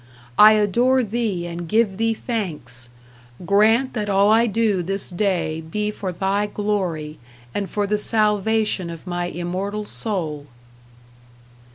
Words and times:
I 0.39 0.53
adore 0.53 1.03
Thee 1.03 1.45
and 1.45 1.69
give 1.69 1.97
Thee 1.97 2.15
thanks. 2.15 2.89
Grant 3.45 3.93
that 3.93 4.09
all 4.09 4.31
I 4.31 4.47
do 4.47 4.81
this 4.81 5.11
day 5.11 5.61
be 5.69 5.91
for 5.91 6.11
Thy 6.11 6.47
Glory, 6.47 7.19
and 7.53 7.69
for 7.69 7.85
the 7.85 7.99
salvation 7.99 8.89
of 8.89 9.05
my 9.05 9.25
immortal 9.25 9.85
soul. 9.85 10.47